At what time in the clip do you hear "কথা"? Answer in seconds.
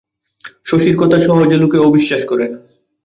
0.97-1.17